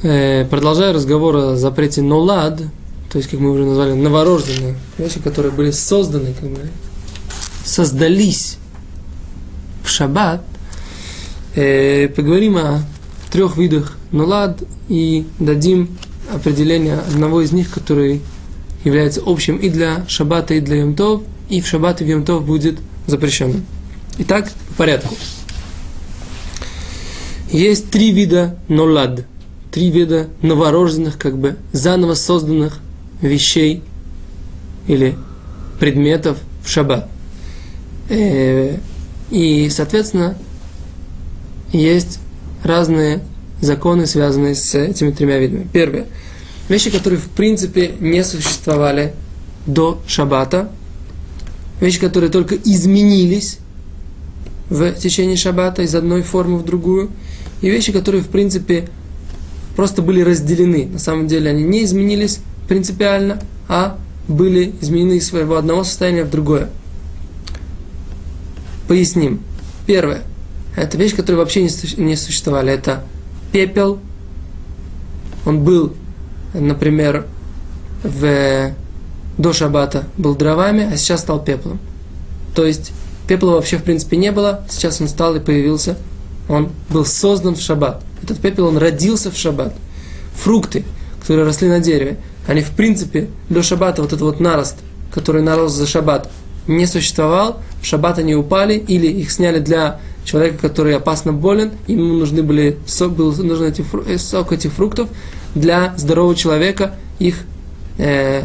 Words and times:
Э, 0.00 0.44
продолжая 0.44 0.92
разговор 0.92 1.36
о 1.36 1.56
запрете 1.56 2.02
нолад, 2.02 2.58
то 3.10 3.18
есть, 3.18 3.28
как 3.28 3.40
мы 3.40 3.50
уже 3.50 3.64
назвали, 3.64 3.94
новорожденные 3.94 4.76
вещи, 4.96 5.18
которые 5.18 5.50
были 5.50 5.72
созданы, 5.72 6.34
как 6.38 6.50
бы, 6.50 6.68
создались 7.64 8.58
в 9.82 9.88
шаббат, 9.88 10.42
э, 11.56 12.08
поговорим 12.14 12.58
о 12.58 12.84
трех 13.32 13.56
видах 13.56 13.96
нолад 14.12 14.62
и 14.88 15.26
дадим 15.40 15.98
определение 16.32 16.98
одного 16.98 17.40
из 17.40 17.50
них, 17.50 17.68
который 17.68 18.20
является 18.84 19.20
общим 19.26 19.56
и 19.56 19.68
для 19.68 20.06
шаббата, 20.06 20.54
и 20.54 20.60
для 20.60 20.76
юмтов, 20.76 21.22
и 21.48 21.60
в 21.60 21.66
шаббат 21.66 22.02
и 22.02 22.04
в 22.04 22.08
юмтов 22.08 22.44
будет 22.46 22.78
запрещенным. 23.08 23.66
Итак, 24.18 24.48
по 24.68 24.74
порядку. 24.74 25.16
Есть 27.50 27.90
три 27.90 28.12
вида 28.12 28.56
нолад, 28.68 29.24
три 29.70 29.90
вида 29.90 30.28
новорожденных, 30.42 31.18
как 31.18 31.38
бы 31.38 31.56
заново 31.72 32.14
созданных 32.14 32.80
вещей 33.20 33.82
или 34.86 35.16
предметов 35.78 36.38
в 36.64 36.68
шаббат. 36.68 37.08
Э, 38.08 38.76
и, 39.30 39.68
соответственно, 39.70 40.36
есть 41.72 42.18
разные 42.62 43.20
законы, 43.60 44.06
связанные 44.06 44.54
с 44.54 44.74
этими 44.74 45.10
тремя 45.10 45.38
видами. 45.38 45.68
Первое. 45.72 46.06
Вещи, 46.68 46.90
которые 46.90 47.18
в 47.18 47.28
принципе 47.28 47.92
не 48.00 48.24
существовали 48.24 49.14
до 49.66 50.00
шаббата. 50.06 50.70
Вещи, 51.80 52.00
которые 52.00 52.30
только 52.30 52.56
изменились 52.56 53.58
в 54.68 54.92
течение 54.94 55.36
шаббата 55.36 55.82
из 55.82 55.94
одной 55.94 56.22
формы 56.22 56.58
в 56.58 56.64
другую. 56.64 57.10
И 57.60 57.70
вещи, 57.70 57.92
которые 57.92 58.22
в 58.22 58.28
принципе 58.28 58.88
просто 59.78 60.02
были 60.02 60.22
разделены. 60.22 60.86
На 60.86 60.98
самом 60.98 61.28
деле 61.28 61.50
они 61.50 61.62
не 61.62 61.84
изменились 61.84 62.40
принципиально, 62.66 63.40
а 63.68 63.96
были 64.26 64.74
изменены 64.80 65.18
из 65.18 65.28
своего 65.28 65.56
одного 65.56 65.84
состояния 65.84 66.24
в 66.24 66.30
другое. 66.30 66.68
Поясним. 68.88 69.40
Первое. 69.86 70.22
Это 70.74 70.98
вещь, 70.98 71.14
которая 71.14 71.38
вообще 71.38 71.62
не 71.96 72.16
существовали. 72.16 72.72
Это 72.72 73.04
пепел. 73.52 74.00
Он 75.46 75.62
был, 75.62 75.94
например, 76.54 77.26
в, 78.02 78.72
до 79.38 79.52
шаббата 79.52 80.08
был 80.16 80.34
дровами, 80.34 80.92
а 80.92 80.96
сейчас 80.96 81.20
стал 81.20 81.40
пеплом. 81.40 81.78
То 82.56 82.66
есть 82.66 82.90
пепла 83.28 83.52
вообще 83.52 83.76
в 83.76 83.84
принципе 83.84 84.16
не 84.16 84.32
было, 84.32 84.66
сейчас 84.68 85.00
он 85.00 85.06
стал 85.06 85.36
и 85.36 85.38
появился. 85.38 85.96
Он 86.48 86.70
был 86.90 87.04
создан 87.04 87.54
в 87.54 87.60
шаббат. 87.60 88.02
Этот 88.22 88.38
пепел, 88.38 88.66
он 88.66 88.78
родился 88.78 89.30
в 89.30 89.36
шаббат. 89.36 89.74
Фрукты, 90.34 90.84
которые 91.20 91.46
росли 91.46 91.68
на 91.68 91.80
дереве, 91.80 92.18
они 92.46 92.62
в 92.62 92.70
принципе 92.70 93.28
до 93.48 93.62
шаббата, 93.62 94.02
вот 94.02 94.12
этот 94.12 94.22
вот 94.22 94.40
нарост, 94.40 94.76
который 95.12 95.42
нарос 95.42 95.72
за 95.72 95.86
шаббат, 95.86 96.30
не 96.66 96.86
существовал, 96.86 97.60
в 97.80 97.86
шаббат 97.86 98.18
они 98.18 98.34
упали, 98.34 98.74
или 98.74 99.06
их 99.06 99.30
сняли 99.30 99.58
для 99.58 100.00
человека, 100.24 100.58
который 100.58 100.94
опасно 100.94 101.32
болен, 101.32 101.72
ему 101.86 102.14
нужны 102.14 102.42
были 102.42 102.78
сок, 102.86 103.12
был 103.12 103.32
нужен 103.32 103.66
эти, 103.66 103.84
э, 104.06 104.18
сок 104.18 104.52
этих 104.52 104.72
фруктов, 104.72 105.08
для 105.54 105.94
здорового 105.96 106.34
человека 106.34 106.94
их 107.18 107.44
э, 107.98 108.44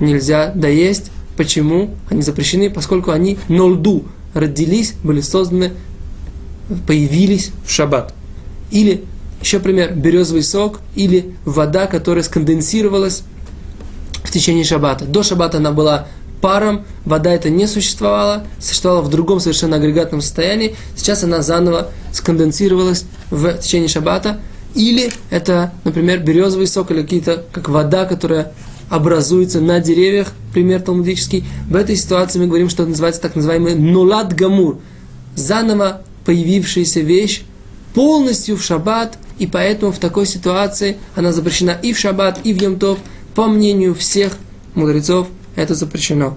нельзя 0.00 0.52
доесть. 0.54 1.10
Почему? 1.36 1.94
Они 2.10 2.22
запрещены, 2.22 2.70
поскольку 2.70 3.10
они 3.10 3.38
на 3.48 3.68
льду 3.68 4.04
родились, 4.34 4.94
были 5.02 5.20
созданы, 5.20 5.72
появились 6.86 7.52
в 7.64 7.70
шаббат. 7.70 8.14
Или, 8.70 9.04
еще 9.40 9.60
пример, 9.60 9.94
березовый 9.94 10.42
сок 10.42 10.80
или 10.94 11.34
вода, 11.44 11.86
которая 11.86 12.24
сконденсировалась 12.24 13.22
в 14.24 14.30
течение 14.30 14.64
шаббата. 14.64 15.04
До 15.04 15.22
шаббата 15.22 15.58
она 15.58 15.72
была 15.72 16.08
паром, 16.40 16.84
вода 17.04 17.32
это 17.32 17.48
не 17.50 17.66
существовала, 17.66 18.44
существовала 18.60 19.02
в 19.02 19.08
другом 19.08 19.40
совершенно 19.40 19.76
агрегатном 19.76 20.20
состоянии, 20.20 20.76
сейчас 20.94 21.24
она 21.24 21.42
заново 21.42 21.88
сконденсировалась 22.12 23.04
в 23.30 23.58
течение 23.58 23.88
шаббата, 23.88 24.40
или 24.74 25.10
это, 25.30 25.72
например, 25.84 26.20
березовый 26.20 26.66
сок 26.66 26.90
или 26.90 27.02
какие-то, 27.02 27.44
как 27.52 27.68
вода, 27.68 28.04
которая 28.04 28.52
образуется 28.90 29.60
на 29.60 29.80
деревьях, 29.80 30.32
пример 30.52 30.82
талмудический. 30.82 31.44
В 31.68 31.76
этой 31.76 31.96
ситуации 31.96 32.38
мы 32.38 32.46
говорим, 32.46 32.68
что 32.68 32.84
называется 32.86 33.20
так 33.20 33.34
называемый 33.34 33.74
нулат 33.74 34.34
гамур, 34.34 34.78
заново 35.34 36.02
появившаяся 36.24 37.00
вещь, 37.00 37.42
полностью 37.96 38.58
в 38.58 38.62
шаббат, 38.62 39.16
и 39.38 39.46
поэтому 39.46 39.90
в 39.90 39.98
такой 39.98 40.26
ситуации 40.26 40.98
она 41.14 41.32
запрещена 41.32 41.70
и 41.70 41.94
в 41.94 41.98
шаббат, 41.98 42.38
и 42.44 42.52
в 42.52 42.60
Йомтов, 42.60 42.98
по 43.34 43.46
мнению 43.46 43.94
всех 43.94 44.36
мудрецов, 44.74 45.28
это 45.56 45.74
запрещено. 45.74 46.36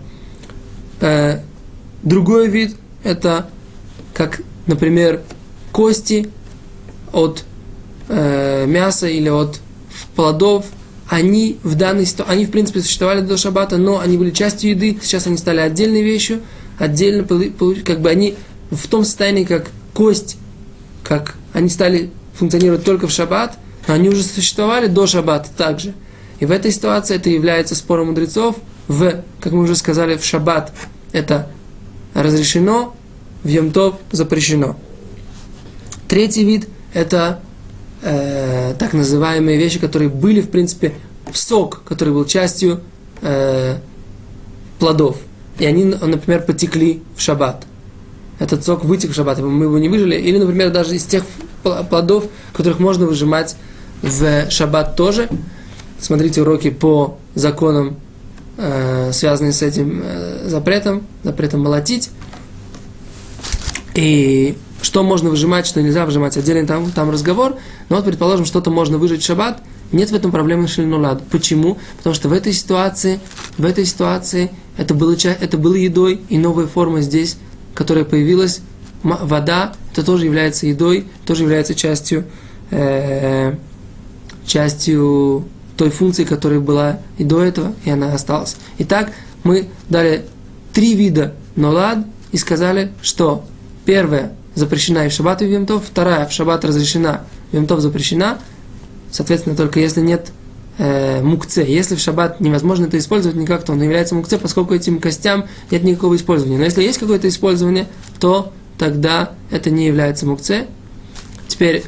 Э, 1.01 1.41
другой 2.01 2.47
вид– 2.47 2.77
это, 3.03 3.49
как, 4.13 4.41
например, 4.67 5.21
кости 5.73 6.29
от 7.11 7.43
э, 8.07 8.65
мяса 8.65 9.07
или 9.07 9.27
от 9.27 9.59
плодов, 10.15 10.65
они 11.09 11.57
в 11.63 11.75
данной 11.75 12.05
ситуации, 12.05 12.31
они 12.31 12.45
в 12.45 12.51
принципе 12.51 12.79
существовали 12.79 13.19
до 13.19 13.35
шаббата, 13.35 13.75
но 13.75 13.99
они 13.99 14.17
были 14.17 14.31
частью 14.31 14.69
еды, 14.69 14.97
сейчас 15.01 15.27
они 15.27 15.35
стали 15.35 15.59
отдельной 15.59 16.03
вещью, 16.03 16.39
отдельно, 16.77 17.27
как 17.83 17.99
бы 17.99 18.09
они 18.09 18.35
в 18.71 18.87
том 18.87 19.03
состоянии, 19.03 19.43
как 19.43 19.67
кость, 19.93 20.37
как 21.03 21.35
они 21.59 21.69
стали 21.69 22.09
функционировать 22.33 22.83
только 22.83 23.07
в 23.07 23.11
шаббат, 23.11 23.57
но 23.87 23.93
они 23.93 24.09
уже 24.09 24.23
существовали 24.23 24.87
до 24.87 25.07
шаббата 25.07 25.49
также. 25.55 25.93
И 26.39 26.45
в 26.45 26.51
этой 26.51 26.71
ситуации 26.71 27.15
это 27.15 27.29
является 27.29 27.75
спором 27.75 28.07
мудрецов– 28.07 28.55
в, 28.89 29.23
как 29.39 29.53
мы 29.53 29.61
уже 29.61 29.75
сказали, 29.75 30.17
в 30.17 30.25
шаббат 30.25 30.73
это 31.13 31.47
разрешено, 32.13 32.95
в 33.43 33.47
Йомтов 33.47 33.95
запрещено. 34.11 34.77
Третий 36.09 36.43
вид– 36.43 36.67
это 36.93 37.39
э, 38.01 38.73
так 38.77 38.93
называемые 38.93 39.59
вещи, 39.59 39.79
которые 39.79 40.09
были, 40.09 40.41
в 40.41 40.49
принципе, 40.49 40.95
сок, 41.31 41.83
который 41.87 42.13
был 42.15 42.25
частью 42.25 42.81
э, 43.21 43.77
плодов. 44.79 45.17
И 45.59 45.65
они, 45.65 45.85
например, 45.85 46.43
потекли 46.43 47.03
в 47.15 47.21
шаббат. 47.21 47.67
Этот 48.39 48.65
сок 48.65 48.85
вытек 48.85 49.11
в 49.11 49.13
шаббат, 49.13 49.39
мы 49.39 49.65
его 49.65 49.77
не 49.77 49.89
выжили. 49.89 50.15
Или, 50.15 50.37
например, 50.37 50.71
даже 50.71 50.95
из 50.95 51.03
тех 51.05 51.23
плодов, 51.61 52.25
которых 52.53 52.79
можно 52.79 53.05
выжимать 53.05 53.55
в 54.01 54.49
шаббат 54.49 54.95
тоже. 54.95 55.29
Смотрите 55.99 56.41
уроки 56.41 56.69
по 56.69 57.17
законам 57.35 57.97
э, 58.57 59.11
связанные 59.13 59.51
с 59.51 59.61
этим 59.61 60.01
э, 60.03 60.47
запретом, 60.47 61.03
запретом 61.23 61.61
молотить. 61.61 62.09
И 63.95 64.57
что 64.81 65.03
можно 65.03 65.29
выжимать, 65.29 65.65
что 65.67 65.81
нельзя 65.81 66.05
выжимать, 66.05 66.37
отдельный 66.37 66.65
там, 66.65 66.91
там 66.91 67.09
разговор. 67.09 67.57
Но 67.89 67.97
вот, 67.97 68.05
предположим, 68.05 68.45
что-то 68.45 68.71
можно 68.71 68.97
выжать 68.97 69.21
в 69.21 69.25
шаббат, 69.25 69.61
нет 69.91 70.11
в 70.11 70.15
этом 70.15 70.31
проблемы 70.31 70.67
шельнулад. 70.67 71.23
Почему? 71.29 71.77
Потому 71.97 72.13
что 72.13 72.29
в 72.29 72.33
этой 72.33 72.53
ситуации, 72.53 73.19
в 73.57 73.65
этой 73.65 73.85
ситуации 73.85 74.51
это 74.77 74.93
было, 74.93 75.15
это 75.15 75.57
было 75.57 75.73
едой, 75.73 76.21
и 76.29 76.37
новая 76.37 76.67
форма 76.67 77.01
здесь, 77.01 77.37
которая 77.79 78.03
появилась, 78.03 78.59
вода, 79.03 79.71
это 79.93 80.03
тоже 80.03 80.25
является 80.25 80.67
едой, 80.67 81.07
тоже 81.25 81.43
является 81.43 81.73
частью, 81.73 82.25
э, 82.71 83.55
частью 84.45 85.45
той 85.77 85.89
функции, 85.89 86.25
которая 86.25 86.59
была 86.59 86.99
и 87.17 87.23
до 87.23 87.41
этого, 87.41 87.73
и 87.85 87.89
она 87.89 88.13
осталась. 88.13 88.57
Итак, 88.79 89.13
мы 89.45 89.69
дали 89.87 90.25
три 90.73 90.93
вида 90.93 91.35
нолад 91.55 91.99
и 92.33 92.37
сказали, 92.37 92.91
что 93.01 93.45
первая 93.85 94.33
запрещена 94.55 95.05
и 95.05 95.09
в 95.09 95.13
шаббат 95.13 95.41
и 95.41 95.45
в 95.45 95.49
Йомтов, 95.49 95.85
вторая 95.85 96.27
в 96.27 96.33
шаббат 96.33 96.65
разрешена, 96.65 97.23
в 97.53 97.79
запрещена, 97.79 98.39
соответственно, 99.09 99.55
только 99.55 99.79
если 99.79 100.01
нет 100.01 100.33
э, 100.79 101.21
мукце. 101.21 101.61
Если 101.61 101.95
в 101.95 101.99
шаббат 101.99 102.39
невозможно 102.39 102.85
это 102.85 102.97
использовать 102.97 103.37
никак, 103.37 103.63
то 103.63 103.73
он 103.73 103.81
является 103.83 104.15
мукце, 104.15 104.39
поскольку 104.39 104.73
этим 104.73 104.99
костям 104.99 105.45
нет 105.69 105.83
никакого 105.83 106.15
использования. 106.15 106.57
Но 106.57 106.63
если 106.63 106.81
есть 106.81 106.97
какое-то 106.97 107.27
использование, 107.27 107.87
то 108.19 108.51
тогда 108.79 109.33
это 109.51 109.69
не 109.69 109.85
является 109.85 110.25
мукце. 110.25 110.65
Теперь 111.47 111.83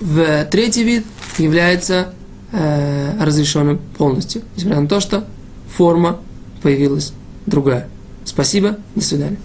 в 0.00 0.44
третий 0.50 0.84
вид 0.84 1.04
является 1.38 2.14
э, 2.52 3.22
разрешенным 3.22 3.80
полностью, 3.98 4.42
несмотря 4.56 4.80
на 4.80 4.88
то, 4.88 5.00
что 5.00 5.24
форма 5.74 6.20
появилась 6.62 7.12
другая. 7.46 7.88
Спасибо, 8.24 8.76
до 8.94 9.02
свидания. 9.02 9.38